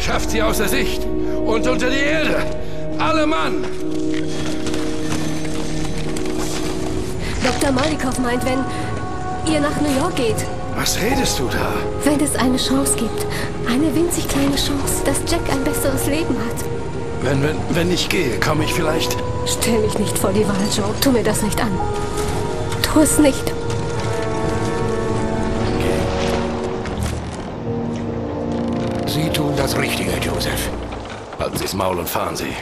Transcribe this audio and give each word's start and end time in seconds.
Schafft 0.00 0.30
sie 0.30 0.42
außer 0.42 0.68
Sicht 0.68 1.04
und 1.44 1.66
unter 1.66 1.90
die 1.90 1.96
Erde. 1.96 2.36
Alle 2.98 3.26
Mann! 3.26 3.64
Dr. 7.44 7.72
Malikow 7.72 8.18
meint, 8.20 8.44
wenn 8.46 8.64
ihr 9.50 9.60
nach 9.60 9.80
New 9.80 9.94
York 9.98 10.16
geht, 10.16 10.36
Was 10.76 10.98
redest 11.00 11.38
du 11.38 11.48
da? 11.48 11.72
wenn 12.04 12.20
es 12.20 12.34
eine 12.36 12.56
Chance 12.56 12.94
gibt, 12.96 13.26
eine 13.68 13.94
winzig 13.94 14.28
kleine 14.28 14.56
Chance, 14.56 15.02
dass 15.04 15.18
Jack 15.30 15.40
ein 15.50 15.62
besseres 15.64 16.06
Leben 16.06 16.36
hat. 16.38 16.64
Wenn, 17.22 17.42
wenn, 17.42 17.56
wenn 17.70 17.90
ich 17.92 18.08
gehe, 18.08 18.38
komme 18.40 18.64
ich 18.64 18.72
vielleicht. 18.74 19.16
Stell 19.46 19.78
mich 19.80 19.98
nicht 19.98 20.18
vor 20.18 20.32
die 20.32 20.46
Wahl, 20.46 20.66
Joe. 20.76 20.92
Tu 21.00 21.10
mir 21.12 21.22
das 21.22 21.42
nicht 21.42 21.60
an. 21.60 21.70
Tu 22.82 23.00
es 23.00 23.18
nicht. 23.18 23.52
Sie 29.06 29.28
tun 29.30 29.52
das 29.56 29.76
Richtige, 29.76 30.12
Joseph. 30.22 30.70
Halten 31.38 31.56
Sie's 31.58 31.74
Maul 31.74 31.98
und 31.98 32.08
fahren 32.08 32.36
Sie. 32.36 32.52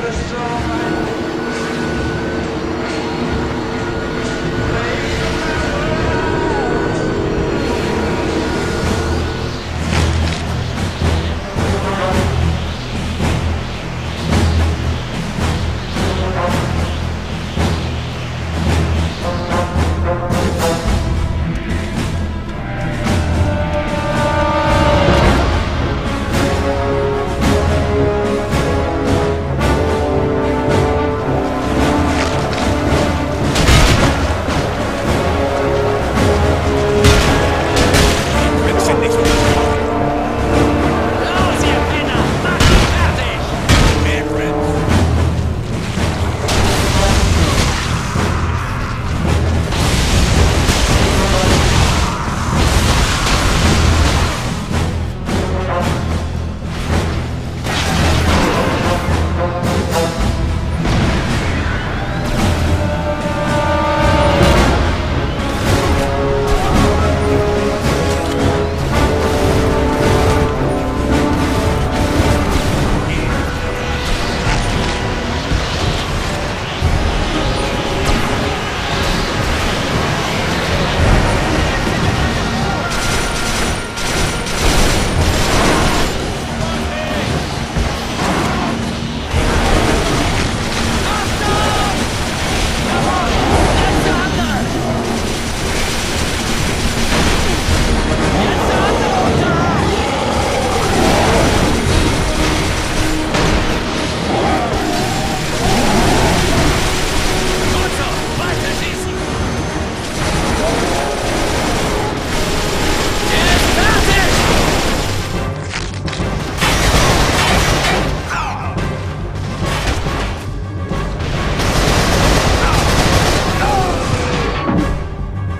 coração. 0.00 0.87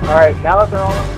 Alright, 0.08 0.34
now 0.42 0.64
that 0.64 0.70
they're 0.70 0.80
all 0.80 1.17